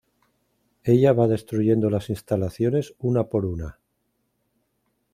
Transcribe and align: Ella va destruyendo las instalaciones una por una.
Ella 0.83 1.13
va 1.13 1.27
destruyendo 1.27 1.91
las 1.91 2.09
instalaciones 2.09 2.95
una 2.97 3.25
por 3.25 3.45
una. 3.45 3.77